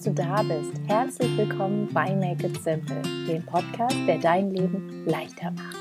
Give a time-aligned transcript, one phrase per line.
[0.00, 0.72] dass du da bist.
[0.86, 5.76] Herzlich willkommen bei Make It Simple, dem Podcast, der dein Leben leichter macht.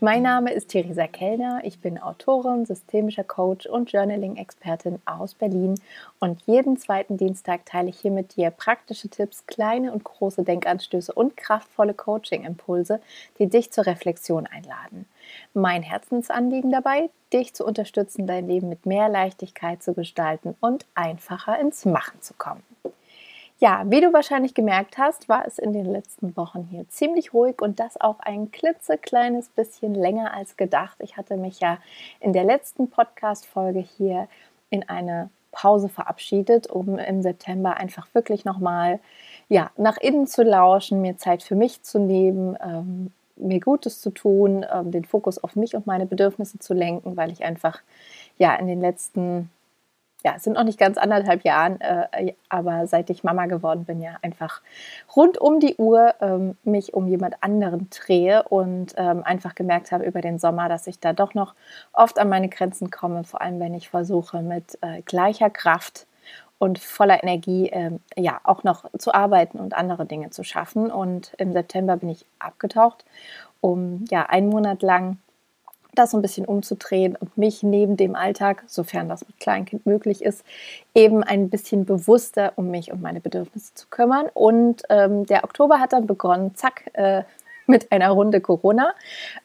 [0.00, 1.60] Mein Name ist Theresa Kellner.
[1.64, 5.80] Ich bin Autorin, systemischer Coach und Journaling-Expertin aus Berlin.
[6.18, 11.14] Und jeden zweiten Dienstag teile ich hier mit dir praktische Tipps, kleine und große Denkanstöße
[11.14, 13.00] und kraftvolle Coaching-Impulse,
[13.38, 15.06] die dich zur Reflexion einladen.
[15.54, 21.58] Mein Herzensanliegen dabei, dich zu unterstützen, dein Leben mit mehr Leichtigkeit zu gestalten und einfacher
[21.58, 22.62] ins Machen zu kommen.
[23.58, 27.62] Ja, wie du wahrscheinlich gemerkt hast, war es in den letzten Wochen hier ziemlich ruhig
[27.62, 30.98] und das auch ein klitzekleines bisschen länger als gedacht.
[31.00, 31.78] Ich hatte mich ja
[32.20, 34.28] in der letzten Podcast-Folge hier
[34.68, 39.00] in eine Pause verabschiedet, um im September einfach wirklich nochmal
[39.48, 44.10] ja, nach innen zu lauschen, mir Zeit für mich zu nehmen, ähm, mir Gutes zu
[44.10, 47.80] tun, ähm, den Fokus auf mich und meine Bedürfnisse zu lenken, weil ich einfach
[48.36, 49.48] ja in den letzten
[50.26, 54.02] ja, es sind noch nicht ganz anderthalb Jahren, äh, aber seit ich Mama geworden bin,
[54.02, 54.60] ja einfach
[55.14, 60.04] rund um die Uhr ähm, mich um jemand anderen drehe und ähm, einfach gemerkt habe
[60.04, 61.54] über den Sommer, dass ich da doch noch
[61.92, 66.08] oft an meine Grenzen komme, vor allem wenn ich versuche mit äh, gleicher Kraft
[66.58, 70.90] und voller Energie ähm, ja auch noch zu arbeiten und andere Dinge zu schaffen.
[70.90, 73.04] Und im September bin ich abgetaucht,
[73.60, 75.18] um ja einen Monat lang
[75.98, 80.22] das so ein bisschen umzudrehen und mich neben dem Alltag, sofern das mit Kleinkind möglich
[80.22, 80.44] ist,
[80.94, 84.26] eben ein bisschen bewusster um mich und meine Bedürfnisse zu kümmern.
[84.32, 87.22] Und ähm, der Oktober hat dann begonnen, zack, äh,
[87.76, 88.94] mit einer Runde Corona.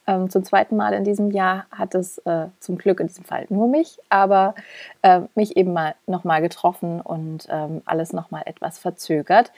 [0.08, 3.46] Ähm, zum zweiten Mal in diesem Jahr hat es äh, zum Glück in diesem Fall
[3.50, 4.56] nur mich, aber
[5.02, 9.52] äh, mich eben mal nochmal getroffen und ähm, alles nochmal etwas verzögert.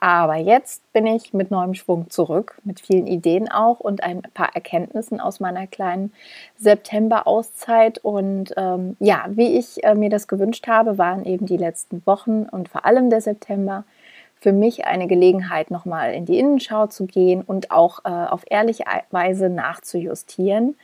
[0.00, 4.54] Aber jetzt bin ich mit neuem Schwung zurück, mit vielen Ideen auch und ein paar
[4.54, 6.12] Erkenntnissen aus meiner kleinen
[6.56, 7.98] September-Auszeit.
[7.98, 12.44] Und ähm, ja, wie ich äh, mir das gewünscht habe, waren eben die letzten Wochen
[12.44, 13.82] und vor allem der September
[14.40, 18.84] für mich eine Gelegenheit, nochmal in die Innenschau zu gehen und auch äh, auf ehrliche
[19.10, 20.76] Weise nachzujustieren.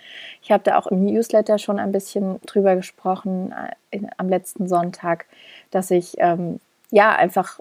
[0.43, 4.69] Ich habe da auch im Newsletter schon ein bisschen drüber gesprochen äh, in, am letzten
[4.69, 5.27] Sonntag,
[5.71, 6.59] dass ich ähm,
[6.91, 7.61] ja einfach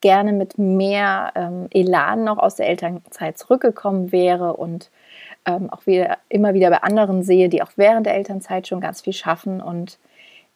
[0.00, 4.90] gerne mit mehr ähm, Elan noch aus der Elternzeit zurückgekommen wäre und
[5.44, 9.02] ähm, auch wieder immer wieder bei anderen sehe, die auch während der Elternzeit schon ganz
[9.02, 9.98] viel schaffen und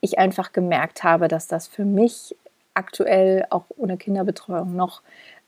[0.00, 2.36] ich einfach gemerkt habe, dass das für mich
[2.74, 5.02] aktuell auch ohne Kinderbetreuung noch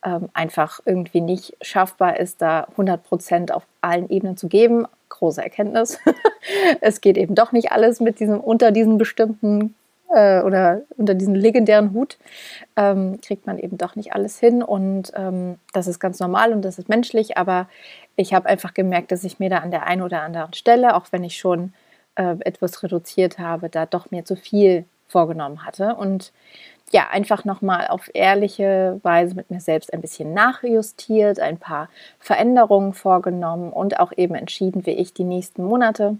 [0.04, 4.86] ähm, einfach irgendwie nicht schaffbar ist, da 100 Prozent auf allen Ebenen zu geben.
[5.08, 5.98] Große Erkenntnis.
[6.80, 9.74] es geht eben doch nicht alles mit diesem unter diesen bestimmten
[10.14, 12.18] äh, oder unter diesen legendären Hut
[12.76, 16.62] ähm, kriegt man eben doch nicht alles hin und ähm, das ist ganz normal und
[16.62, 17.68] das ist menschlich, aber
[18.16, 21.06] ich habe einfach gemerkt, dass ich mir da an der einen oder anderen Stelle, auch
[21.10, 21.72] wenn ich schon
[22.16, 26.32] äh, etwas reduziert habe, da doch mir zu viel vorgenommen hatte und
[26.92, 32.92] ja, einfach nochmal auf ehrliche Weise mit mir selbst ein bisschen nachjustiert, ein paar Veränderungen
[32.92, 36.18] vorgenommen und auch eben entschieden, wie ich die nächsten Monate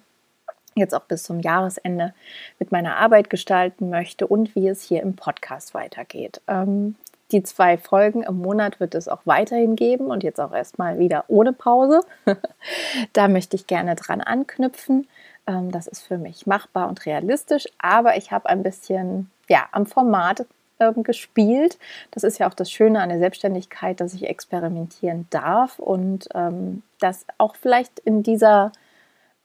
[0.74, 2.14] jetzt auch bis zum Jahresende
[2.58, 6.40] mit meiner Arbeit gestalten möchte und wie es hier im Podcast weitergeht.
[6.48, 6.96] Ähm,
[7.30, 11.24] die zwei Folgen im Monat wird es auch weiterhin geben und jetzt auch erstmal wieder
[11.28, 12.00] ohne Pause.
[13.12, 15.08] da möchte ich gerne dran anknüpfen.
[15.46, 19.86] Ähm, das ist für mich machbar und realistisch, aber ich habe ein bisschen ja, am
[19.86, 20.46] Format
[20.80, 21.78] ähm, gespielt.
[22.10, 26.82] Das ist ja auch das Schöne an der Selbstständigkeit, dass ich experimentieren darf und ähm,
[27.00, 28.72] dass auch vielleicht in dieser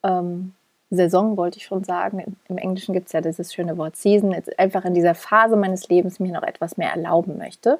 [0.03, 0.53] ähm,
[0.91, 2.35] Saison, wollte ich schon sagen.
[2.47, 4.31] Im Englischen gibt es ja dieses schöne Wort Season.
[4.31, 7.79] Jetzt einfach in dieser Phase meines Lebens mir noch etwas mehr erlauben möchte.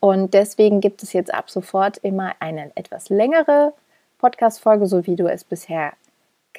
[0.00, 3.72] Und deswegen gibt es jetzt ab sofort immer eine etwas längere
[4.18, 5.92] Podcast-Folge, so wie du es bisher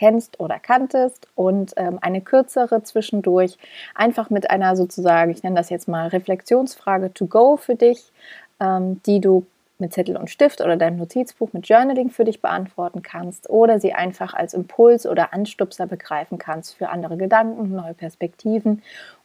[0.03, 3.58] kennst oder kanntest und ähm, eine kürzere zwischendurch,
[3.96, 8.12] einfach mit einer sozusagen, ich nenne das jetzt mal Reflexionsfrage to go für dich,
[8.59, 9.46] ähm, die du
[9.80, 13.94] mit Zettel und Stift oder deinem Notizbuch mit Journaling für dich beantworten kannst oder sie
[13.94, 18.81] einfach als Impuls oder Anstupser begreifen kannst für andere Gedanken, neue Perspektiven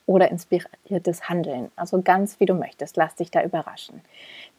[0.08, 1.70] oder inspiriertes Handeln.
[1.76, 4.00] Also ganz wie du möchtest, lass dich da überraschen.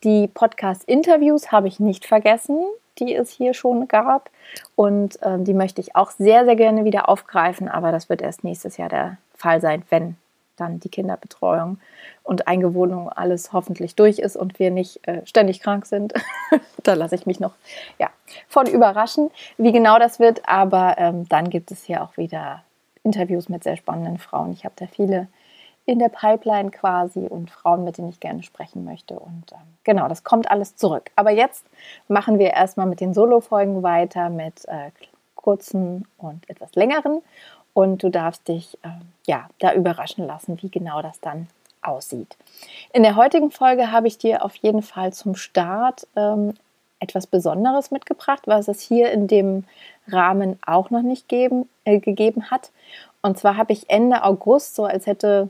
[0.04, 2.64] Die Podcast-Interviews habe ich nicht vergessen,
[3.00, 4.30] die es hier schon gab
[4.76, 8.44] und äh, die möchte ich auch sehr, sehr gerne wieder aufgreifen, aber das wird erst
[8.44, 10.18] nächstes Jahr der Fall sein, wenn
[10.56, 11.80] dann die Kinderbetreuung
[12.24, 16.14] und Eingewohnung alles hoffentlich durch ist und wir nicht äh, ständig krank sind.
[16.84, 17.54] da lasse ich mich noch
[17.98, 18.10] ja,
[18.48, 20.48] von überraschen, wie genau das wird.
[20.48, 22.64] Aber ähm, dann gibt es hier auch wieder
[23.04, 24.52] Interviews mit sehr spannenden Frauen.
[24.52, 25.28] Ich habe da viele
[25.90, 29.18] in der Pipeline quasi und Frauen, mit denen ich gerne sprechen möchte.
[29.20, 31.10] Und ähm, genau, das kommt alles zurück.
[31.16, 31.66] Aber jetzt
[32.08, 34.92] machen wir erstmal mit den Solo-Folgen weiter, mit äh,
[35.34, 37.24] kurzen und etwas längeren
[37.74, 38.90] und du darfst dich äh,
[39.26, 41.48] ja da überraschen lassen, wie genau das dann
[41.82, 42.38] aussieht.
[42.94, 46.54] In der heutigen Folge habe ich dir auf jeden Fall zum Start ähm,
[47.00, 49.64] etwas Besonderes mitgebracht, was es hier in dem
[50.08, 52.70] Rahmen auch noch nicht geben, äh, gegeben hat.
[53.24, 55.50] Und zwar habe ich Ende August, so als hätte,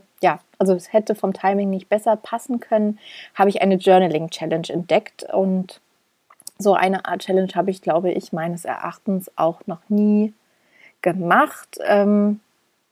[0.60, 2.98] also es hätte vom Timing nicht besser passen können,
[3.34, 5.24] habe ich eine Journaling Challenge entdeckt.
[5.32, 5.80] Und
[6.58, 10.34] so eine Art Challenge habe ich, glaube ich, meines Erachtens auch noch nie
[11.00, 11.78] gemacht.
[11.82, 12.40] Ähm,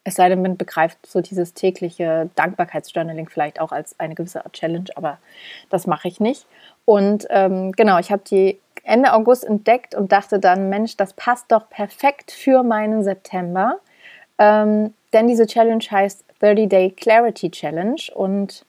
[0.03, 4.53] es sei denn, man begreift so dieses tägliche Dankbarkeitsjournaling vielleicht auch als eine gewisse Art
[4.53, 5.19] Challenge, aber
[5.69, 6.47] das mache ich nicht.
[6.85, 11.51] Und ähm, genau, ich habe die Ende August entdeckt und dachte dann, Mensch, das passt
[11.51, 13.75] doch perfekt für meinen September.
[14.39, 18.65] Ähm, denn diese Challenge heißt 30 Day Clarity Challenge und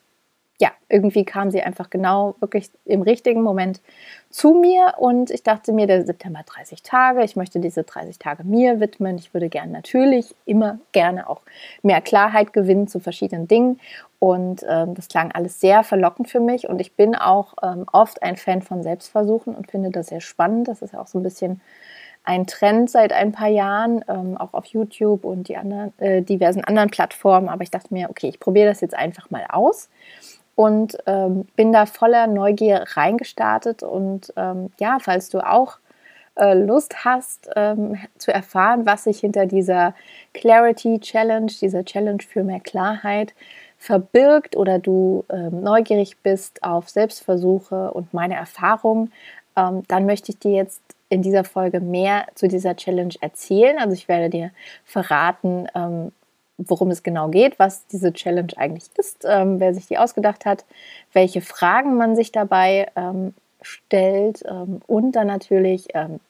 [0.61, 3.81] ja, irgendwie kam sie einfach genau wirklich im richtigen Moment
[4.29, 8.45] zu mir und ich dachte mir, der September 30 Tage, ich möchte diese 30 Tage
[8.45, 9.17] mir widmen.
[9.17, 11.41] Ich würde gerne natürlich immer gerne auch
[11.83, 13.81] mehr Klarheit gewinnen zu verschiedenen Dingen
[14.19, 18.23] und ähm, das klang alles sehr verlockend für mich und ich bin auch ähm, oft
[18.23, 20.69] ein Fan von Selbstversuchen und finde das sehr spannend.
[20.69, 21.63] Das ist ja auch so ein bisschen
[22.25, 26.65] ein Trend seit ein paar Jahren, ähm, auch auf YouTube und die anderen, äh, diversen
[26.65, 27.49] anderen Plattformen.
[27.49, 29.89] Aber ich dachte mir, okay, ich probiere das jetzt einfach mal aus
[30.55, 33.83] und ähm, bin da voller Neugier reingestartet.
[33.83, 35.79] Und ähm, ja, falls du auch
[36.37, 39.95] äh, Lust hast ähm, zu erfahren, was sich hinter dieser
[40.35, 43.35] Clarity Challenge, dieser Challenge für mehr Klarheit
[43.79, 49.11] verbirgt oder du ähm, neugierig bist auf Selbstversuche und meine Erfahrungen,
[49.57, 53.79] ähm, dann möchte ich dir jetzt in dieser Folge mehr zu dieser Challenge erzählen.
[53.79, 54.51] Also ich werde dir
[54.85, 56.13] verraten, ähm,
[56.57, 60.65] worum es genau geht, was diese Challenge eigentlich ist, ähm, wer sich die ausgedacht hat,
[61.13, 66.21] welche Fragen man sich dabei ähm, stellt ähm, und dann natürlich ähm,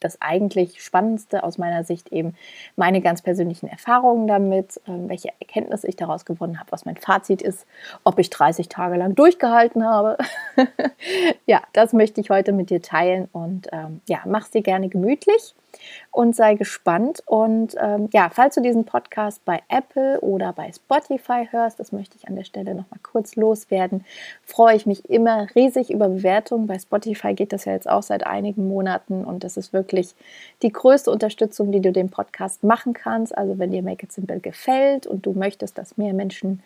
[0.00, 2.34] das eigentlich Spannendste aus meiner Sicht eben
[2.76, 7.42] meine ganz persönlichen Erfahrungen damit, ähm, welche Erkenntnisse ich daraus gewonnen habe, was mein Fazit
[7.42, 7.66] ist,
[8.04, 10.18] ob ich 30 Tage lang durchgehalten habe.
[11.46, 15.54] ja, das möchte ich heute mit dir teilen und ähm, ja, mach sie gerne gemütlich
[16.10, 17.22] und sei gespannt.
[17.26, 22.16] Und ähm, ja, falls du diesen Podcast bei Apple oder bei Spotify hörst, das möchte
[22.16, 24.04] ich an der Stelle nochmal kurz loswerden,
[24.44, 26.66] freue ich mich immer riesig über Bewertungen.
[26.66, 30.14] Bei Spotify geht das ja jetzt auch seit einigen Monaten und das ist wirklich
[30.62, 33.36] die größte Unterstützung, die du dem Podcast machen kannst.
[33.36, 36.62] Also wenn dir Make It Simple gefällt und du möchtest, dass mehr Menschen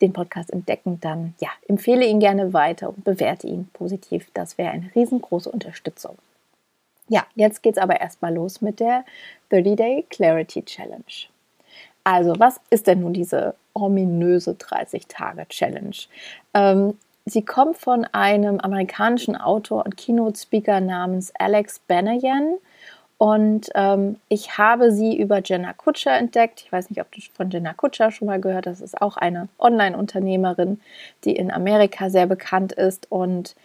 [0.00, 4.30] den Podcast entdecken, dann ja, empfehle ihn gerne weiter und bewerte ihn positiv.
[4.34, 6.16] Das wäre eine riesengroße Unterstützung.
[7.08, 9.04] Ja, jetzt geht es aber erstmal los mit der
[9.50, 11.28] 30-Day Clarity Challenge.
[12.04, 15.96] Also, was ist denn nun diese ominöse 30-Tage-Challenge?
[16.54, 22.56] Ähm, sie kommt von einem amerikanischen Autor und Keynote-Speaker namens Alex Banayan.
[23.18, 26.62] Und ähm, ich habe sie über Jenna Kutscher entdeckt.
[26.64, 28.80] Ich weiß nicht, ob du von Jenna Kutscher schon mal gehört hast.
[28.80, 30.80] Das ist auch eine Online-Unternehmerin,
[31.24, 33.10] die in Amerika sehr bekannt ist.
[33.10, 33.56] Und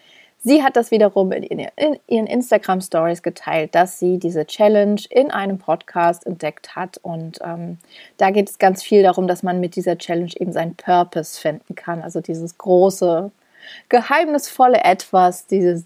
[0.45, 1.69] Sie hat das wiederum in,
[2.07, 6.97] ihren Instagram Stories geteilt, dass sie diese Challenge in einem Podcast entdeckt hat.
[7.01, 7.77] Und ähm,
[8.17, 11.75] da geht es ganz viel darum, dass man mit dieser Challenge eben seinen Purpose finden
[11.75, 12.01] kann.
[12.01, 13.31] Also dieses große,
[13.87, 15.85] geheimnisvolle Etwas, dieses,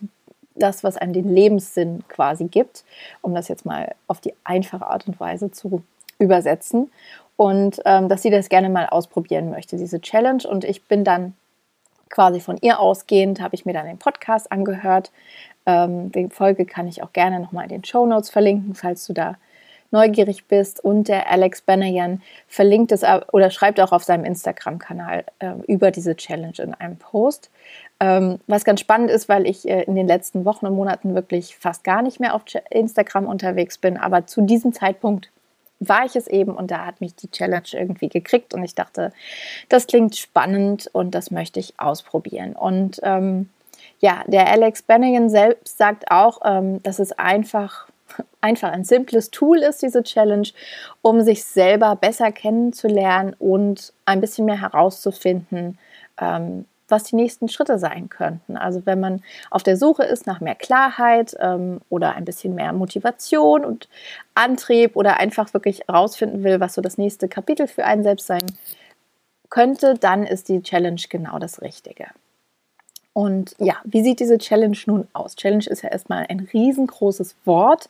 [0.56, 2.84] das, was einem den Lebenssinn quasi gibt,
[3.22, 5.84] um das jetzt mal auf die einfache Art und Weise zu
[6.18, 6.90] übersetzen.
[7.36, 10.42] Und ähm, dass sie das gerne mal ausprobieren möchte, diese Challenge.
[10.50, 11.36] Und ich bin dann
[12.10, 15.12] quasi von ihr ausgehend habe ich mir dann den Podcast angehört.
[15.66, 19.14] Ähm, die Folge kann ich auch gerne nochmal in den Show Notes verlinken, falls du
[19.14, 19.36] da
[19.92, 20.84] neugierig bist.
[20.84, 26.16] Und der Alex Benayan verlinkt es oder schreibt auch auf seinem Instagram-Kanal äh, über diese
[26.16, 27.50] Challenge in einem Post.
[28.00, 31.58] Ähm, was ganz spannend ist, weil ich äh, in den letzten Wochen und Monaten wirklich
[31.58, 35.32] fast gar nicht mehr auf Instagram unterwegs bin, aber zu diesem Zeitpunkt
[35.80, 39.14] war ich es eben und da hat mich die Challenge irgendwie gekriegt und ich dachte,
[39.70, 42.54] das klingt spannend und das möchte ich ausprobieren.
[42.54, 43.50] Und ähm,
[44.00, 47.88] ja, der Alex Bennigan selbst sagt auch, ähm, dass es einfach,
[48.42, 50.48] einfach ein simples Tool ist, diese Challenge,
[51.02, 55.78] um sich selber besser kennenzulernen und ein bisschen mehr herauszufinden,
[56.20, 58.58] ähm, was die nächsten Schritte sein könnten.
[58.58, 62.74] Also wenn man auf der Suche ist nach mehr Klarheit ähm, oder ein bisschen mehr
[62.74, 63.90] Motivation und
[64.36, 68.46] Antrieb oder einfach wirklich herausfinden will, was so das nächste Kapitel für einen selbst sein
[69.50, 72.08] könnte, dann ist die Challenge genau das Richtige.
[73.14, 75.36] Und ja, wie sieht diese Challenge nun aus?
[75.36, 77.90] Challenge ist ja erstmal ein riesengroßes Wort,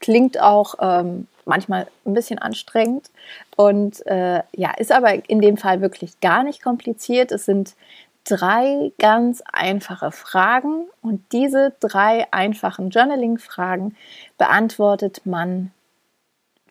[0.00, 3.10] klingt auch ähm, manchmal ein bisschen anstrengend
[3.54, 7.30] und äh, ja, ist aber in dem Fall wirklich gar nicht kompliziert.
[7.30, 7.76] Es sind
[8.24, 13.96] drei ganz einfache Fragen und diese drei einfachen Journaling-Fragen
[14.38, 15.72] beantwortet man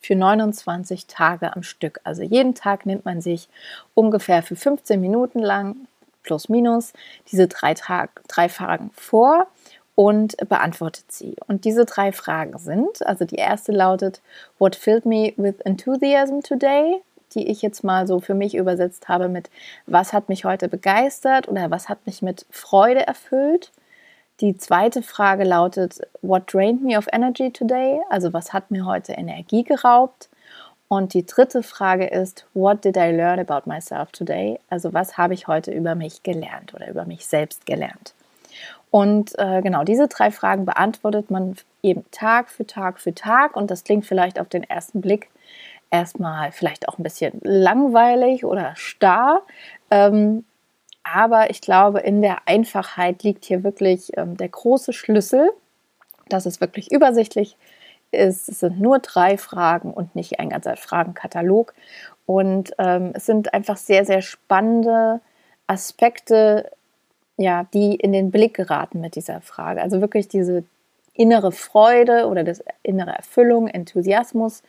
[0.01, 2.01] für 29 Tage am Stück.
[2.03, 3.47] Also jeden Tag nimmt man sich
[3.93, 5.87] ungefähr für 15 Minuten lang,
[6.23, 6.93] plus minus,
[7.31, 9.47] diese drei, Tag, drei Fragen vor
[9.95, 11.35] und beantwortet sie.
[11.47, 14.21] Und diese drei Fragen sind, also die erste lautet,
[14.57, 17.01] What filled me with enthusiasm today?
[17.35, 19.49] Die ich jetzt mal so für mich übersetzt habe mit,
[19.85, 23.71] was hat mich heute begeistert oder was hat mich mit Freude erfüllt?
[24.39, 28.01] Die zweite Frage lautet, What drained me of energy today?
[28.09, 30.29] Also was hat mir heute Energie geraubt?
[30.87, 34.59] Und die dritte Frage ist, What did I learn about myself today?
[34.69, 38.13] Also was habe ich heute über mich gelernt oder über mich selbst gelernt?
[38.91, 43.55] Und äh, genau diese drei Fragen beantwortet man eben Tag für Tag für Tag.
[43.55, 45.29] Und das klingt vielleicht auf den ersten Blick
[45.93, 49.43] erstmal vielleicht auch ein bisschen langweilig oder starr.
[49.91, 50.43] Ähm,
[51.03, 55.51] aber ich glaube, in der Einfachheit liegt hier wirklich ähm, der große Schlüssel,
[56.29, 57.57] dass es wirklich übersichtlich
[58.11, 58.49] ist.
[58.49, 61.73] Es sind nur drei Fragen und nicht ein ganzer Fragenkatalog.
[62.25, 65.21] Und ähm, es sind einfach sehr, sehr spannende
[65.67, 66.71] Aspekte
[67.37, 69.81] ja, die in den Blick geraten mit dieser Frage.
[69.81, 70.63] Also wirklich diese
[71.13, 74.63] innere Freude oder das innere Erfüllung, Enthusiasmus,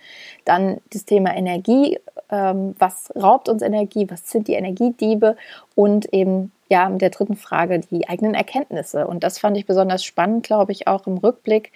[0.44, 1.98] dann das Thema Energie,
[2.30, 5.36] ähm, was raubt uns Energie, was sind die Energiediebe
[5.74, 9.06] und eben ja mit der dritten Frage die eigenen Erkenntnisse.
[9.06, 11.72] Und das fand ich besonders spannend, glaube ich, auch im Rückblick,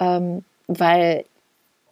[0.00, 1.24] ähm, weil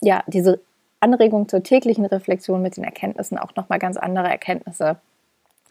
[0.00, 0.61] ja diese
[1.00, 4.97] Anregung zur täglichen Reflexion mit den Erkenntnissen auch nochmal ganz andere Erkenntnisse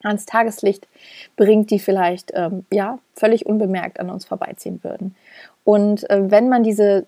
[0.05, 0.87] ans Tageslicht
[1.35, 5.15] bringt, die vielleicht ähm, ja völlig unbemerkt an uns vorbeiziehen würden.
[5.63, 7.05] Und äh, wenn man diese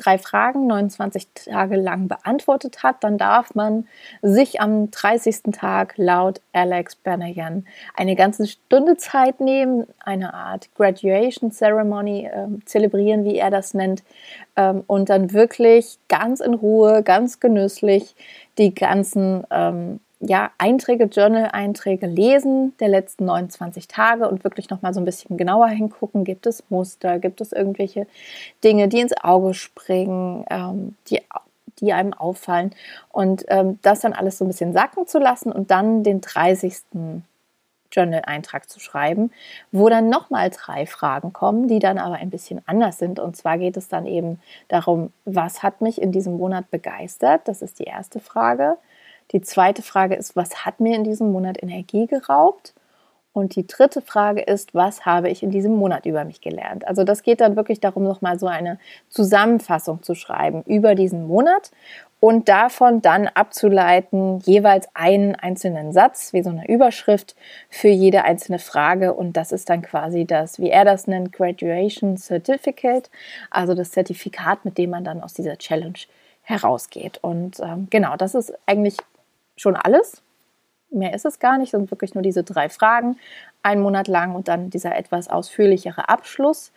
[0.00, 3.86] drei Fragen 29 Tage lang beantwortet hat, dann darf man
[4.22, 5.52] sich am 30.
[5.52, 13.24] Tag laut Alex Bernayan eine ganze Stunde Zeit nehmen, eine Art Graduation Ceremony äh, zelebrieren,
[13.24, 14.02] wie er das nennt,
[14.56, 18.14] ähm, und dann wirklich ganz in Ruhe, ganz genüsslich
[18.58, 25.00] die ganzen ähm, ja, Einträge, Journal-Einträge lesen der letzten 29 Tage und wirklich nochmal so
[25.00, 26.24] ein bisschen genauer hingucken.
[26.24, 27.18] Gibt es Muster?
[27.18, 28.06] Gibt es irgendwelche
[28.62, 31.22] Dinge, die ins Auge springen, ähm, die,
[31.80, 32.72] die einem auffallen?
[33.08, 36.74] Und ähm, das dann alles so ein bisschen sacken zu lassen und dann den 30.
[37.90, 39.32] Journal-Eintrag zu schreiben,
[39.72, 43.18] wo dann nochmal drei Fragen kommen, die dann aber ein bisschen anders sind.
[43.18, 47.48] Und zwar geht es dann eben darum, was hat mich in diesem Monat begeistert?
[47.48, 48.76] Das ist die erste Frage.
[49.32, 52.74] Die zweite Frage ist, was hat mir in diesem Monat Energie geraubt?
[53.32, 56.86] Und die dritte Frage ist, was habe ich in diesem Monat über mich gelernt?
[56.88, 61.70] Also das geht dann wirklich darum, nochmal so eine Zusammenfassung zu schreiben über diesen Monat
[62.18, 67.36] und davon dann abzuleiten jeweils einen einzelnen Satz, wie so eine Überschrift
[67.68, 69.14] für jede einzelne Frage.
[69.14, 73.10] Und das ist dann quasi das, wie er das nennt, Graduation Certificate,
[73.50, 75.98] also das Zertifikat, mit dem man dann aus dieser Challenge
[76.42, 77.18] herausgeht.
[77.22, 78.96] Und ähm, genau, das ist eigentlich
[79.60, 80.22] schon alles.
[80.90, 83.16] Mehr ist es gar nicht, sind wirklich nur diese drei Fragen,
[83.62, 86.72] einen Monat lang und dann dieser etwas ausführlichere Abschluss.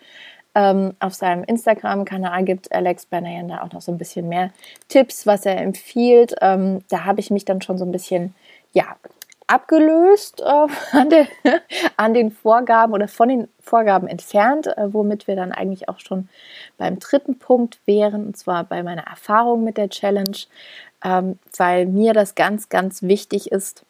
[0.55, 4.51] Ähm, auf seinem Instagram-Kanal gibt Alex Banayan da auch noch so ein bisschen mehr
[4.87, 6.35] Tipps, was er empfiehlt.
[6.41, 8.35] Ähm, da habe ich mich dann schon so ein bisschen,
[8.71, 8.95] ja,
[9.47, 11.27] abgelöst äh, an, der,
[11.97, 16.29] an, den Vorgaben oder von den Vorgaben entfernt, äh, womit wir dann eigentlich auch schon
[16.77, 20.37] beim dritten Punkt wären, und zwar bei meiner Erfahrung mit der Challenge
[21.03, 23.85] ähm, weil mir das ganz, ganz wichtig ist,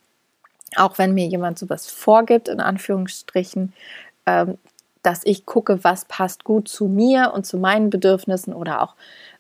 [0.76, 3.74] auch wenn mir jemand sowas vorgibt, in Anführungsstrichen,
[4.26, 4.58] ähm,
[5.04, 8.96] dass ich gucke, was passt gut zu mir und zu meinen Bedürfnissen oder auch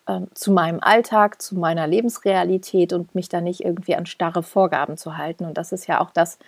[0.07, 4.97] ähm, zu meinem Alltag, zu meiner Lebensrealität und mich da nicht irgendwie an starre Vorgaben
[4.97, 5.45] zu halten.
[5.45, 6.39] Und das ist ja auch das,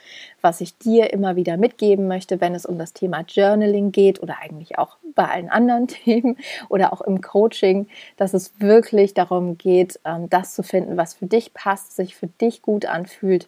[0.42, 4.36] was ich dir immer wieder mitgeben möchte, wenn es um das Thema Journaling geht oder
[4.42, 10.00] eigentlich auch bei allen anderen Themen oder auch im Coaching, dass es wirklich darum geht,
[10.04, 13.48] ähm, das zu finden, was für dich passt, sich für dich gut anfühlt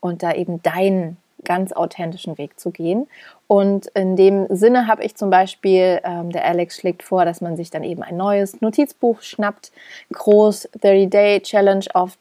[0.00, 3.08] und da eben deinen ganz authentischen Weg zu gehen.
[3.46, 7.56] Und in dem Sinne habe ich zum Beispiel, ähm, der Alex schlägt vor, dass man
[7.56, 9.72] sich dann eben ein neues Notizbuch schnappt,
[10.12, 12.18] groß 30-Day Challenge auf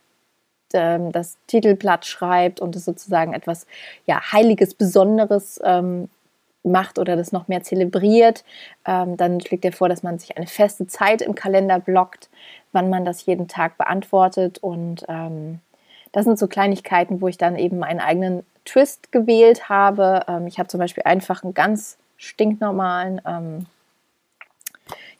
[0.73, 3.67] ähm, das Titelblatt schreibt und es sozusagen etwas
[4.05, 6.09] ja, Heiliges, Besonderes ähm,
[6.63, 8.43] macht oder das noch mehr zelebriert.
[8.85, 12.29] Ähm, dann schlägt er vor, dass man sich eine feste Zeit im Kalender blockt,
[12.71, 14.59] wann man das jeden Tag beantwortet.
[14.59, 15.59] Und ähm,
[16.11, 20.21] das sind so Kleinigkeiten, wo ich dann eben meinen eigenen Twist gewählt habe.
[20.27, 23.65] Ähm, ich habe zum Beispiel einfach einen ganz stinknormalen ähm,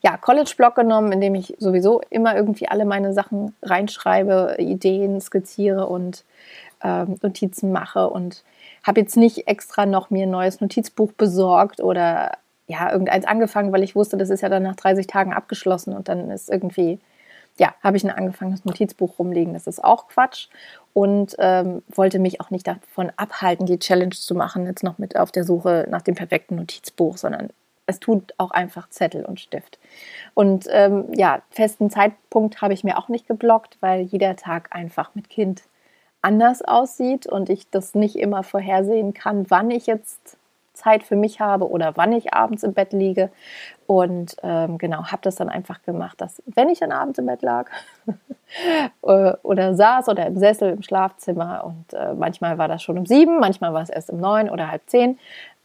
[0.02, 5.88] ja, College-Blog genommen, in dem ich sowieso immer irgendwie alle meine Sachen reinschreibe, Ideen skizziere
[5.88, 6.24] und
[6.84, 8.44] ähm, Notizen mache und
[8.84, 12.38] habe jetzt nicht extra noch mir ein neues Notizbuch besorgt oder
[12.68, 16.10] ja, irgendeins angefangen, weil ich wusste, das ist ja dann nach 30 Tagen abgeschlossen und
[16.10, 17.00] dann ist irgendwie
[17.58, 19.54] ja, habe ich ein angefangenes Notizbuch rumliegen.
[19.54, 20.48] Das ist auch Quatsch.
[20.94, 25.18] Und ähm, wollte mich auch nicht davon abhalten, die Challenge zu machen, jetzt noch mit
[25.18, 27.50] auf der Suche nach dem perfekten Notizbuch, sondern
[27.86, 29.78] es tut auch einfach Zettel und Stift.
[30.34, 35.16] Und ähm, ja, festen Zeitpunkt habe ich mir auch nicht geblockt, weil jeder Tag einfach
[35.16, 35.64] mit Kind
[36.22, 40.38] anders aussieht und ich das nicht immer vorhersehen kann, wann ich jetzt
[40.76, 43.30] Zeit für mich habe oder wann ich abends im Bett liege.
[43.88, 47.42] Und ähm, genau, habe das dann einfach gemacht, dass wenn ich dann abends im Bett
[47.42, 47.70] lag
[49.04, 53.06] äh, oder saß oder im Sessel im Schlafzimmer und äh, manchmal war das schon um
[53.06, 55.20] sieben, manchmal war es erst um neun oder halb zehn,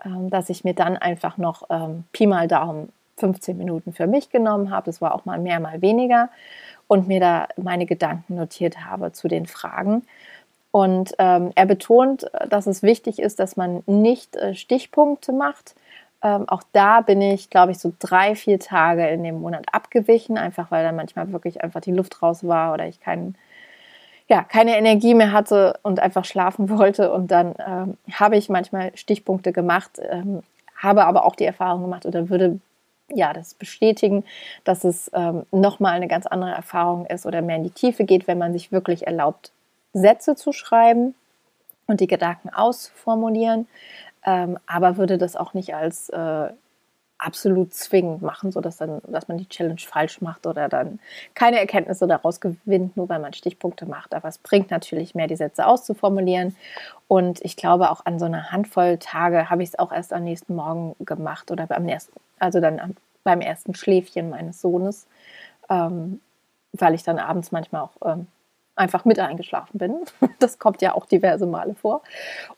[0.05, 4.31] ähm, dass ich mir dann einfach noch ähm, Pi mal Daumen 15 Minuten für mich
[4.31, 4.91] genommen habe.
[4.91, 6.31] Es war auch mal mehr, mal weniger
[6.89, 10.03] und mir da meine Gedanken notiert habe zu den Fragen.
[10.73, 15.75] Und ähm, er betont, dass es wichtig ist, dass man nicht äh, Stichpunkte macht.
[16.23, 20.39] Ähm, auch da bin ich, glaube ich, so drei, vier Tage in dem Monat abgewichen,
[20.39, 23.37] einfach weil da manchmal wirklich einfach die Luft raus war oder ich keinen,
[24.29, 27.13] ja, keine Energie mehr hatte und einfach schlafen wollte.
[27.13, 30.43] Und dann ähm, habe ich manchmal Stichpunkte gemacht, ähm,
[30.77, 32.61] habe aber auch die Erfahrung gemacht oder würde
[33.13, 34.25] ja, das bestätigen,
[34.63, 38.29] dass es ähm, nochmal eine ganz andere Erfahrung ist oder mehr in die Tiefe geht,
[38.29, 39.51] wenn man sich wirklich erlaubt,
[39.93, 41.15] Sätze zu schreiben
[41.87, 43.67] und die Gedanken ausformulieren,
[44.25, 46.51] ähm, aber würde das auch nicht als äh,
[47.21, 51.01] absolut zwingend machen, sodass dann, dass man die Challenge falsch macht oder dann
[51.35, 54.15] keine Erkenntnisse daraus gewinnt, nur weil man Stichpunkte macht.
[54.15, 56.57] Aber es bringt natürlich mehr, die Sätze auszuformulieren.
[57.09, 60.25] Und ich glaube, auch an so einer Handvoll Tage habe ich es auch erst am
[60.25, 65.07] nächsten Morgen gemacht oder beim ersten, also dann am, beim ersten Schläfchen meines Sohnes,
[65.69, 66.21] ähm,
[66.73, 68.27] weil ich dann abends manchmal auch ähm,
[68.77, 69.97] einfach mit eingeschlafen bin.
[70.39, 72.03] Das kommt ja auch diverse Male vor.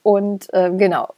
[0.02, 1.14] Und äh, genau,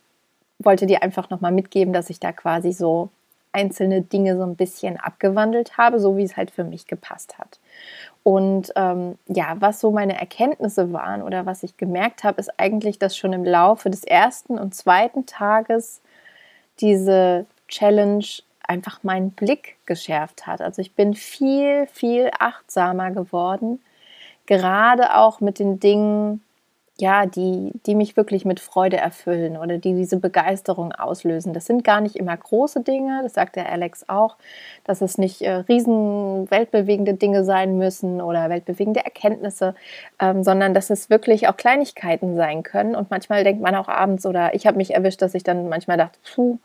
[0.59, 3.11] wollte dir einfach nochmal mitgeben, dass ich da quasi so
[3.53, 7.61] einzelne Dinge so ein bisschen abgewandelt habe, so wie es halt für mich gepasst hat.
[8.23, 12.99] Und ähm, ja, was so meine Erkenntnisse waren oder was ich gemerkt habe, ist eigentlich,
[12.99, 16.01] dass schon im Laufe des ersten und zweiten Tages
[16.81, 18.25] diese Challenge
[18.67, 20.61] einfach meinen Blick geschärft hat.
[20.61, 23.81] Also ich bin viel, viel achtsamer geworden
[24.47, 26.43] gerade auch mit den Dingen,
[26.97, 31.53] ja, die, die mich wirklich mit Freude erfüllen oder die diese Begeisterung auslösen.
[31.53, 34.37] Das sind gar nicht immer große Dinge, das sagt der Alex auch,
[34.85, 39.75] dass es nicht äh, riesen weltbewegende Dinge sein müssen oder weltbewegende Erkenntnisse,
[40.21, 42.95] ähm, sondern dass es wirklich auch Kleinigkeiten sein können.
[42.95, 45.97] Und manchmal denkt man auch abends oder ich habe mich erwischt, dass ich dann manchmal
[45.97, 46.59] dachte, puh,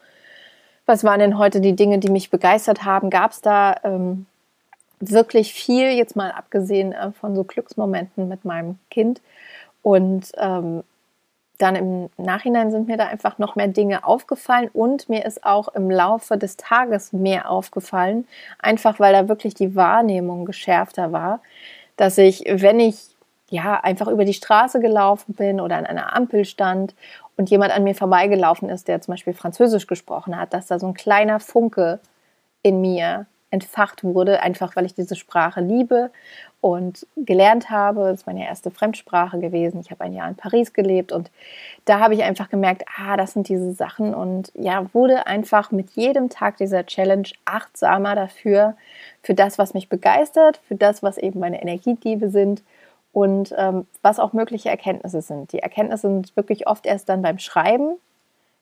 [0.86, 3.10] was waren denn heute die Dinge, die mich begeistert haben?
[3.10, 4.28] Gab es da ähm,
[5.00, 9.22] wirklich viel, jetzt mal abgesehen äh, von so Glücksmomenten mit meinem Kind.
[9.82, 10.84] Und ähm,
[11.60, 15.68] dann im Nachhinein sind mir da einfach noch mehr Dinge aufgefallen und mir ist auch
[15.70, 18.26] im Laufe des Tages mehr aufgefallen,
[18.60, 21.42] einfach weil da wirklich die Wahrnehmung geschärfter war,
[21.98, 23.10] dass ich, wenn ich
[23.50, 26.96] ja einfach über die Straße gelaufen bin oder an einer Ampel stand
[27.36, 30.88] und jemand an mir vorbeigelaufen ist, der zum Beispiel Französisch gesprochen hat, dass da so
[30.88, 32.00] ein kleiner Funke
[32.64, 36.12] in mir entfacht wurde, einfach weil ich diese Sprache liebe
[36.62, 38.02] und gelernt habe.
[38.02, 39.80] Das ist meine erste Fremdsprache gewesen.
[39.80, 41.32] Ich habe ein Jahr in Paris gelebt und
[41.86, 45.92] da habe ich einfach gemerkt, ah, das sind diese Sachen und ja, wurde einfach mit
[45.92, 48.76] jedem Tag dieser Challenge achtsamer dafür,
[49.24, 52.64] für das, was mich begeistert, für das, was eben meine Energiediebe sind
[53.12, 55.52] und ähm, was auch mögliche Erkenntnisse sind.
[55.54, 57.96] Die Erkenntnisse sind wirklich oft erst dann beim Schreiben,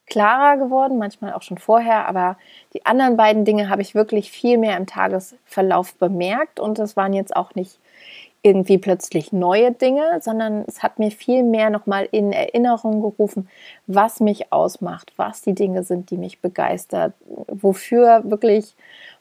[0.07, 2.37] klarer geworden, manchmal auch schon vorher, aber
[2.73, 7.13] die anderen beiden Dinge habe ich wirklich viel mehr im Tagesverlauf bemerkt und es waren
[7.13, 7.77] jetzt auch nicht
[8.41, 13.49] irgendwie plötzlich neue Dinge, sondern es hat mir viel mehr nochmal in Erinnerung gerufen,
[13.87, 17.13] was mich ausmacht, was die Dinge sind, die mich begeistert,
[17.47, 18.75] wofür wirklich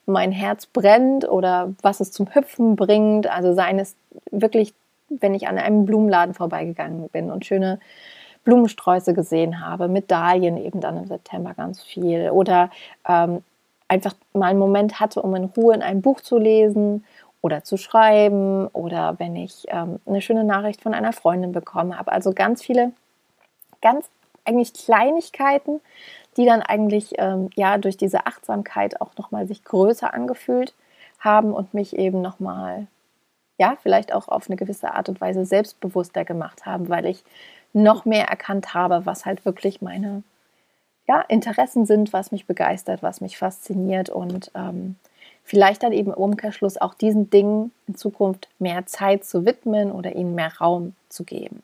[0.05, 3.27] mein Herz brennt oder was es zum Hüpfen bringt.
[3.27, 3.95] Also seien es
[4.31, 4.73] wirklich,
[5.09, 7.79] wenn ich an einem Blumenladen vorbeigegangen bin und schöne
[8.47, 12.71] Blumensträuße gesehen habe, Medaillen eben dann im September ganz viel oder
[13.05, 13.43] ähm,
[13.89, 17.03] einfach mal einen Moment hatte, um in Ruhe in einem Buch zu lesen
[17.41, 22.13] oder zu schreiben oder wenn ich ähm, eine schöne Nachricht von einer Freundin bekommen habe.
[22.13, 22.93] Also ganz viele,
[23.81, 24.05] ganz
[24.45, 25.81] eigentlich Kleinigkeiten,
[26.37, 30.73] die dann eigentlich ähm, ja durch diese Achtsamkeit auch nochmal sich größer angefühlt
[31.19, 32.87] haben und mich eben nochmal
[33.59, 37.23] ja, vielleicht auch auf eine gewisse Art und Weise selbstbewusster gemacht haben, weil ich
[37.73, 40.23] noch mehr erkannt habe, was halt wirklich meine
[41.07, 44.95] ja, Interessen sind, was mich begeistert, was mich fasziniert und ähm,
[45.43, 50.13] vielleicht dann eben im Umkehrschluss auch diesen Dingen in Zukunft mehr Zeit zu widmen oder
[50.13, 51.63] ihnen mehr Raum zu geben.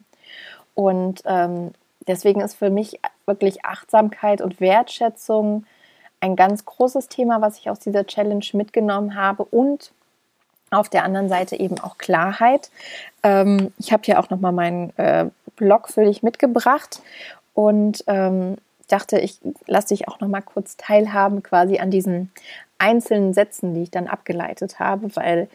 [0.76, 1.72] Und ähm,
[2.08, 5.66] deswegen ist für mich wirklich Achtsamkeit und Wertschätzung
[6.22, 9.92] ein ganz großes Thema, was ich aus dieser Challenge mitgenommen habe und
[10.72, 12.72] auf der anderen Seite eben auch Klarheit.
[13.22, 17.02] Ähm, ich habe hier auch nochmal meinen äh, Blog für dich mitgebracht
[17.54, 22.32] und ähm, dachte, ich lasse dich auch nochmal kurz teilhaben quasi an diesen
[22.78, 25.48] einzelnen Sätzen, die ich dann abgeleitet habe, weil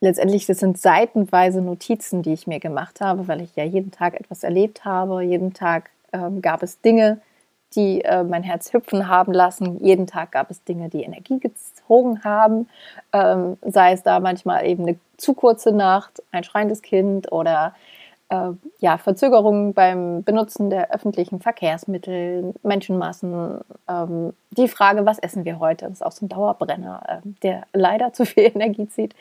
[0.00, 4.18] letztendlich das sind seitenweise Notizen, die ich mir gemacht habe, weil ich ja jeden Tag
[4.18, 5.22] etwas erlebt habe.
[5.22, 7.20] Jeden Tag ähm, gab es Dinge,
[7.76, 9.78] die äh, mein Herz hüpfen haben lassen.
[9.84, 12.68] Jeden Tag gab es Dinge, die Energie gezogen haben.
[13.12, 17.74] Ähm, sei es da manchmal eben eine zu kurze Nacht, ein schreiendes Kind oder
[18.30, 25.58] äh, ja, Verzögerungen beim Benutzen der öffentlichen Verkehrsmittel, Menschenmassen, ähm, die Frage, was essen wir
[25.58, 29.14] heute, das ist auch so ein Dauerbrenner, äh, der leider zu viel Energie zieht.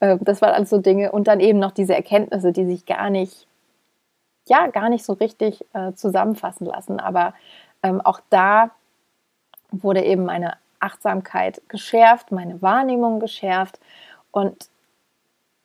[0.00, 1.12] Äh, das waren alles so Dinge.
[1.12, 3.46] Und dann eben noch diese Erkenntnisse, die sich gar nicht,
[4.46, 7.00] ja, gar nicht so richtig äh, zusammenfassen lassen.
[7.00, 7.34] Aber
[7.82, 8.70] ähm, auch da
[9.70, 13.78] wurde eben meine Achtsamkeit geschärft, meine Wahrnehmung geschärft.
[14.30, 14.68] Und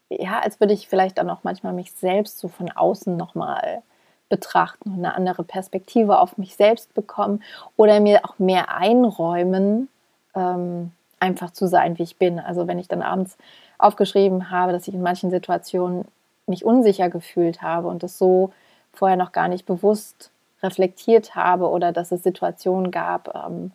[0.10, 3.84] ja, als würde ich vielleicht dann auch manchmal mich selbst so von außen nochmal
[4.28, 7.44] betrachten und eine andere Perspektive auf mich selbst bekommen
[7.78, 9.90] oder mir auch mehr einräumen,
[10.36, 12.40] ähm, einfach zu sein, wie ich bin.
[12.40, 13.38] Also wenn ich dann abends
[13.78, 16.06] aufgeschrieben habe, dass ich in manchen Situationen
[16.48, 18.52] mich unsicher gefühlt habe und das so
[18.94, 23.72] vorher noch gar nicht bewusst reflektiert habe oder dass es Situationen gab, ähm,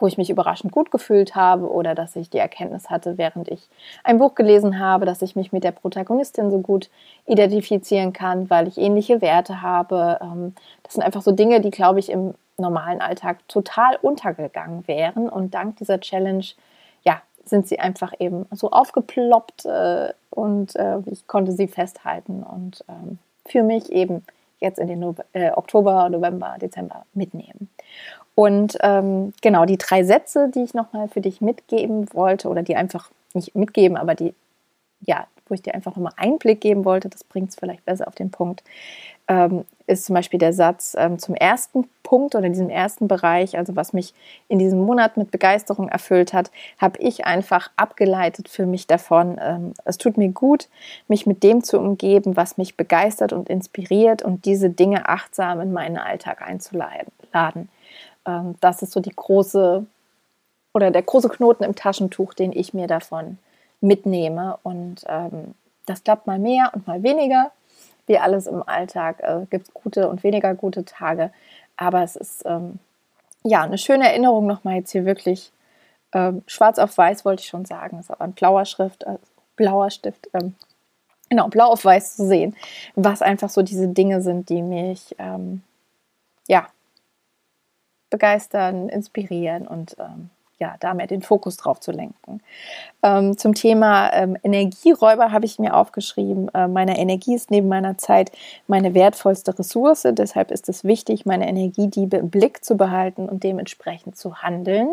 [0.00, 3.68] wo ich mich überraschend gut gefühlt habe oder dass ich die Erkenntnis hatte, während ich
[4.04, 6.90] ein Buch gelesen habe, dass ich mich mit der Protagonistin so gut
[7.26, 10.18] identifizieren kann, weil ich ähnliche Werte habe.
[10.22, 15.28] Ähm, das sind einfach so Dinge, die, glaube ich, im normalen Alltag total untergegangen wären.
[15.28, 16.44] Und dank dieser Challenge,
[17.02, 22.84] ja, sind sie einfach eben so aufgeploppt äh, und äh, ich konnte sie festhalten und
[22.88, 24.24] ähm, für mich eben
[24.60, 27.68] jetzt in den äh, Oktober, November, Dezember mitnehmen.
[28.40, 32.74] Und ähm, genau, die drei Sätze, die ich nochmal für dich mitgeben wollte, oder die
[32.74, 34.32] einfach nicht mitgeben, aber die,
[35.02, 38.14] ja, wo ich dir einfach nochmal Einblick geben wollte, das bringt es vielleicht besser auf
[38.14, 38.64] den Punkt,
[39.28, 43.76] ähm, ist zum Beispiel der Satz ähm, zum ersten Punkt oder diesem ersten Bereich, also
[43.76, 44.14] was mich
[44.48, 49.38] in diesem Monat mit Begeisterung erfüllt hat, habe ich einfach abgeleitet für mich davon.
[49.38, 50.70] Ähm, es tut mir gut,
[51.08, 55.74] mich mit dem zu umgeben, was mich begeistert und inspiriert und diese Dinge achtsam in
[55.74, 57.68] meinen Alltag einzuladen.
[58.30, 59.84] Ähm, das ist so die große
[60.72, 63.38] oder der große Knoten im Taschentuch, den ich mir davon
[63.80, 64.58] mitnehme.
[64.62, 65.54] Und ähm,
[65.86, 67.50] das klappt mal mehr und mal weniger.
[68.06, 71.32] Wie alles im Alltag äh, gibt es gute und weniger gute Tage.
[71.76, 72.78] Aber es ist ähm,
[73.42, 75.52] ja eine schöne Erinnerung nochmal jetzt hier wirklich
[76.12, 77.98] ähm, schwarz auf weiß, wollte ich schon sagen.
[77.98, 79.18] Ist aber ein blauer Schrift, äh,
[79.56, 80.28] blauer Stift.
[80.34, 80.54] Ähm,
[81.28, 82.56] genau, blau auf weiß zu sehen,
[82.94, 85.62] was einfach so diese Dinge sind, die mich ähm,
[86.48, 86.66] ja
[88.10, 92.42] begeistern, inspirieren und ähm, ja, da mehr den Fokus drauf zu lenken.
[93.02, 97.96] Ähm, zum Thema ähm, Energieräuber habe ich mir aufgeschrieben, äh, meine Energie ist neben meiner
[97.96, 98.30] Zeit
[98.66, 100.06] meine wertvollste Ressource.
[100.12, 104.90] Deshalb ist es wichtig, meine Energiediebe im Blick zu behalten und dementsprechend zu handeln.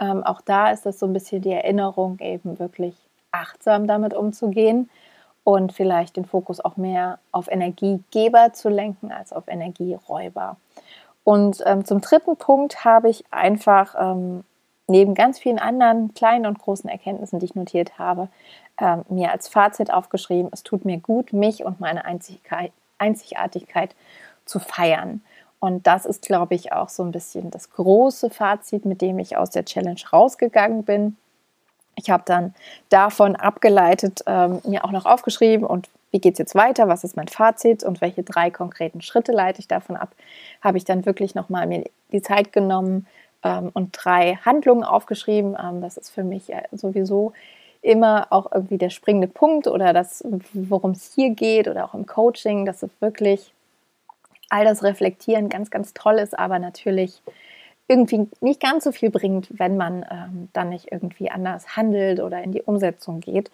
[0.00, 2.96] Ähm, auch da ist das so ein bisschen die Erinnerung, eben wirklich
[3.30, 4.90] achtsam damit umzugehen
[5.44, 10.56] und vielleicht den Fokus auch mehr auf Energiegeber zu lenken als auf Energieräuber.
[11.24, 14.44] Und ähm, zum dritten Punkt habe ich einfach ähm,
[14.86, 18.28] neben ganz vielen anderen kleinen und großen Erkenntnissen, die ich notiert habe,
[18.78, 22.04] ähm, mir als Fazit aufgeschrieben, es tut mir gut, mich und meine
[22.98, 23.94] Einzigartigkeit
[24.44, 25.22] zu feiern.
[25.60, 29.36] Und das ist, glaube ich, auch so ein bisschen das große Fazit, mit dem ich
[29.36, 31.16] aus der Challenge rausgegangen bin.
[31.96, 32.54] Ich habe dann
[32.88, 37.16] davon abgeleitet, ähm, mir auch noch aufgeschrieben und wie geht es jetzt weiter, was ist
[37.16, 40.14] mein Fazit und welche drei konkreten Schritte leite ich davon ab,
[40.60, 43.06] habe ich dann wirklich nochmal mir die Zeit genommen
[43.42, 45.56] ähm, und drei Handlungen aufgeschrieben.
[45.62, 47.32] Ähm, das ist für mich äh, sowieso
[47.82, 52.06] immer auch irgendwie der springende Punkt oder das, worum es hier geht oder auch im
[52.06, 53.52] Coaching, dass es wirklich
[54.50, 57.22] all das Reflektieren ganz, ganz toll ist, aber natürlich
[57.88, 62.42] irgendwie nicht ganz so viel bringt, wenn man ähm, dann nicht irgendwie anders handelt oder
[62.42, 63.50] in die Umsetzung geht.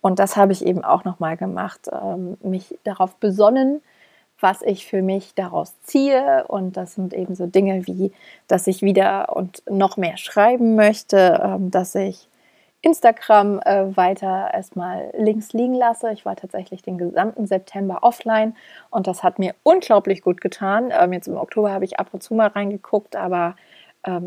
[0.00, 3.82] Und das habe ich eben auch nochmal gemacht, ähm, mich darauf besonnen,
[4.40, 6.44] was ich für mich daraus ziehe.
[6.46, 8.12] Und das sind eben so Dinge wie,
[8.46, 12.28] dass ich wieder und noch mehr schreiben möchte, ähm, dass ich
[12.80, 16.12] Instagram äh, weiter erstmal links liegen lasse.
[16.12, 18.54] Ich war tatsächlich den gesamten September offline
[18.90, 20.92] und das hat mir unglaublich gut getan.
[20.92, 23.56] Ähm, jetzt im Oktober habe ich ab und zu mal reingeguckt, aber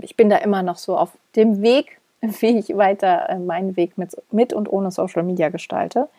[0.01, 2.00] ich bin da immer noch so auf dem Weg,
[2.39, 6.09] wie ich weiter äh, meinen Weg mit, mit und ohne Social Media gestalte.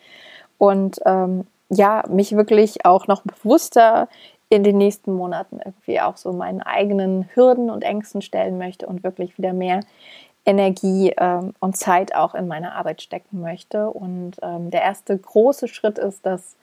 [0.57, 4.07] Und ähm, ja, mich wirklich auch noch bewusster
[4.49, 9.03] in den nächsten Monaten irgendwie auch so meinen eigenen Hürden und Ängsten stellen möchte und
[9.03, 9.79] wirklich wieder mehr
[10.45, 13.89] Energie ähm, und Zeit auch in meine Arbeit stecken möchte.
[13.89, 16.55] Und ähm, der erste große Schritt ist, dass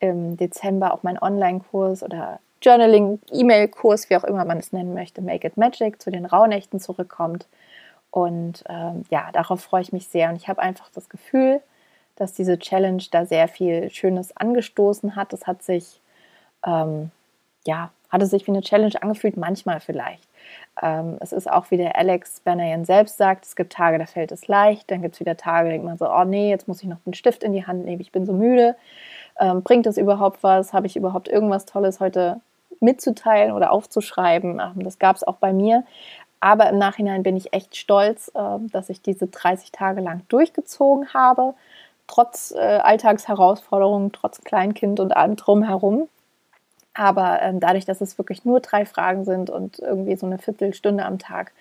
[0.00, 5.22] im Dezember auch mein Online-Kurs oder Journaling, E-Mail-Kurs, wie auch immer man es nennen möchte,
[5.22, 7.46] Make It Magic zu den Rauhnächten zurückkommt.
[8.10, 10.30] Und ähm, ja, darauf freue ich mich sehr.
[10.30, 11.60] Und ich habe einfach das Gefühl,
[12.16, 15.32] dass diese Challenge da sehr viel Schönes angestoßen hat.
[15.32, 16.00] Es hat sich,
[16.66, 17.10] ähm,
[17.66, 20.28] ja, hat es sich wie eine Challenge angefühlt, manchmal vielleicht.
[20.82, 24.32] Ähm, es ist auch, wie der Alex Banayan selbst sagt, es gibt Tage, da fällt
[24.32, 26.82] es leicht, dann gibt es wieder Tage, da denkt man so, oh nee, jetzt muss
[26.82, 28.76] ich noch den Stift in die Hand nehmen, ich bin so müde.
[29.38, 30.72] Ähm, bringt es überhaupt was?
[30.72, 32.40] Habe ich überhaupt irgendwas Tolles heute
[32.80, 34.60] mitzuteilen oder aufzuschreiben?
[34.60, 35.84] Ähm, das gab es auch bei mir.
[36.40, 41.12] Aber im Nachhinein bin ich echt stolz, äh, dass ich diese 30 Tage lang durchgezogen
[41.12, 41.54] habe,
[42.06, 46.08] trotz äh, Alltagsherausforderungen, trotz Kleinkind und allem drumherum.
[46.94, 51.04] Aber ähm, dadurch, dass es wirklich nur drei Fragen sind und irgendwie so eine Viertelstunde
[51.04, 51.52] am Tag,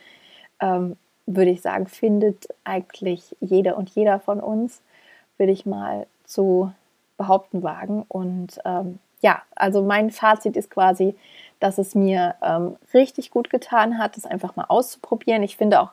[0.59, 4.81] ähm, würde ich sagen, findet eigentlich jede und jeder von uns,
[5.37, 6.71] würde ich mal zu
[7.17, 8.05] behaupten wagen.
[8.07, 11.15] Und ähm, ja, also mein Fazit ist quasi,
[11.59, 15.43] dass es mir ähm, richtig gut getan hat, das einfach mal auszuprobieren.
[15.43, 15.91] Ich finde auch,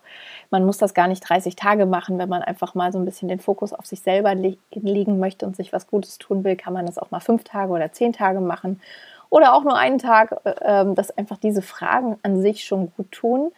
[0.50, 3.28] man muss das gar nicht 30 Tage machen, wenn man einfach mal so ein bisschen
[3.28, 6.72] den Fokus auf sich selber le legen möchte und sich was Gutes tun will, kann
[6.72, 8.80] man das auch mal fünf Tage oder zehn Tage machen
[9.30, 13.10] oder auch nur einen Tag, äh, ähm, dass einfach diese Fragen an sich schon gut
[13.12, 13.52] tun.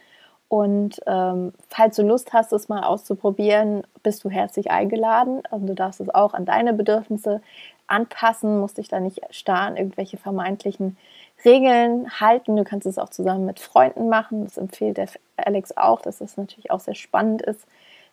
[0.49, 5.43] Und ähm, falls du Lust hast, es mal auszuprobieren, bist du herzlich eingeladen.
[5.51, 7.43] Also du darfst es auch an deine Bedürfnisse
[7.87, 10.97] anpassen, musst dich da nicht starr an irgendwelche vermeintlichen
[11.45, 12.57] Regeln halten.
[12.57, 14.45] Du kannst es auch zusammen mit Freunden machen.
[14.45, 17.67] Das empfiehlt der Alex auch, dass es natürlich auch sehr spannend ist,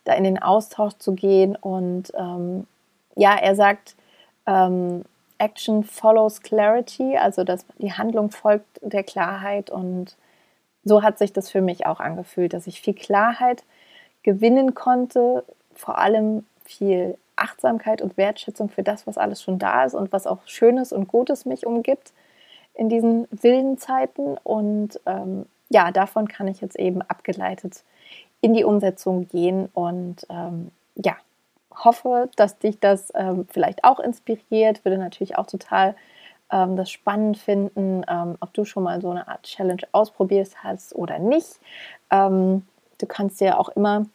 [0.04, 1.56] da in den Austausch zu gehen.
[1.56, 2.68] Und ähm,
[3.16, 3.96] ja, er sagt,
[4.46, 5.04] ähm,
[5.38, 10.16] Action follows clarity, also dass die Handlung folgt der Klarheit und
[10.86, 13.64] so hat sich das für mich auch angefühlt, dass ich viel Klarheit
[14.24, 19.94] gewinnen konnte, vor allem viel Achtsamkeit und Wertschätzung für das, was alles schon da ist
[19.94, 22.14] und was auch Schönes und Gutes mich umgibt
[22.76, 24.38] in diesen wilden Zeiten.
[24.44, 27.84] Und ähm, ja, davon kann ich jetzt eben abgeleitet
[28.42, 31.16] in die Umsetzung gehen und ähm, ja,
[31.74, 34.86] hoffe, dass dich das ähm, vielleicht auch inspiriert.
[34.86, 35.96] Würde natürlich auch total
[36.52, 40.96] ähm, das spannend finden, ähm, ob du schon mal so eine Art Challenge ausprobiert hast
[40.96, 41.60] oder nicht.
[42.12, 42.66] Ähm,
[43.00, 44.06] du kannst dir auch immer,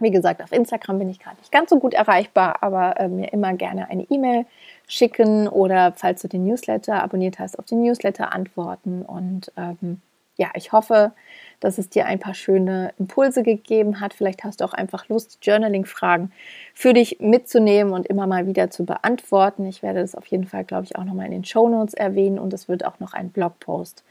[0.00, 3.32] wie gesagt, auf Instagram bin ich gerade nicht ganz so gut erreichbar, aber äh, mir
[3.32, 4.46] immer gerne eine E-Mail
[4.88, 9.02] schicken oder falls du den Newsletter abonniert hast, auf den Newsletter antworten.
[9.02, 10.00] Und ähm,
[10.36, 11.12] ja, ich hoffe,
[11.60, 14.14] dass es dir ein paar schöne Impulse gegeben hat.
[14.14, 16.32] Vielleicht hast du auch einfach Lust, Journaling-Fragen
[16.72, 19.66] für dich mitzunehmen und immer mal wieder zu beantworten.
[19.66, 22.38] Ich werde das auf jeden Fall, glaube ich, auch nochmal in den Show Notes erwähnen
[22.38, 24.02] und es wird auch noch einen Blogpost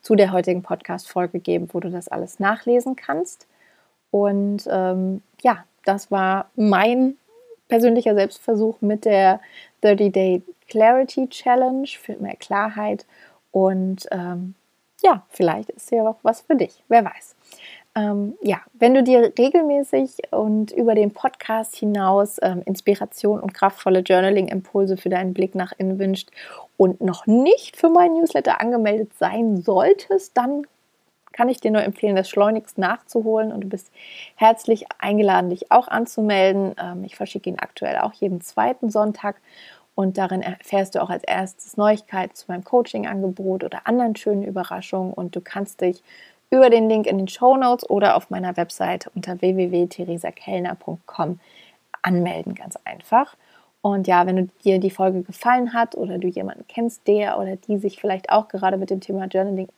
[0.00, 3.46] zu der heutigen Podcast-Folge geben, wo du das alles nachlesen kannst.
[4.14, 7.16] Und ähm, ja, das war mein
[7.66, 9.40] persönlicher Selbstversuch mit der
[9.82, 13.06] 30-Day Clarity Challenge für mehr Klarheit.
[13.50, 14.54] Und ähm,
[15.02, 17.34] ja, vielleicht ist hier auch was für dich, wer weiß.
[17.96, 24.00] Ähm, ja, wenn du dir regelmäßig und über den Podcast hinaus ähm, Inspiration und kraftvolle
[24.00, 26.30] Journaling-Impulse für deinen Blick nach innen wünscht
[26.76, 30.68] und noch nicht für meinen Newsletter angemeldet sein solltest, dann
[31.34, 33.90] kann ich dir nur empfehlen, das schleunigst nachzuholen und du bist
[34.36, 36.74] herzlich eingeladen, dich auch anzumelden.
[36.80, 39.36] Ähm, ich verschicke ihn aktuell auch jeden zweiten Sonntag
[39.94, 45.12] und darin erfährst du auch als erstes Neuigkeiten zu meinem Coaching-Angebot oder anderen schönen Überraschungen.
[45.12, 46.02] Und du kannst dich
[46.50, 51.38] über den Link in den Show Notes oder auf meiner Webseite unter www.theresakellner.com
[52.02, 53.36] anmelden, ganz einfach.
[53.82, 57.78] Und ja, wenn dir die Folge gefallen hat oder du jemanden kennst, der oder die
[57.78, 59.68] sich vielleicht auch gerade mit dem Thema Journaling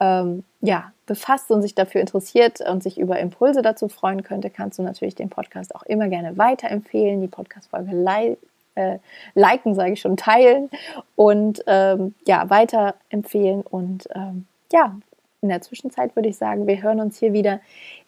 [0.00, 4.78] ähm, ja, befasst und sich dafür interessiert und sich über Impulse dazu freuen könnte, kannst
[4.78, 8.36] du natürlich den Podcast auch immer gerne weiterempfehlen, die Podcast-Folge
[8.74, 8.98] äh,
[9.34, 10.70] liken, sage ich schon, teilen
[11.16, 13.62] und ähm, ja, weiterempfehlen.
[13.62, 14.96] Und ähm, ja,
[15.40, 17.60] in der Zwischenzeit würde ich sagen, wir hören uns hier wieder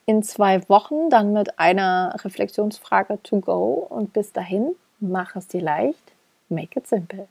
[0.07, 3.87] in zwei Wochen, dann mit einer Reflexionsfrage to go.
[3.89, 6.13] Und bis dahin, mach es dir leicht,
[6.49, 7.29] make it simple.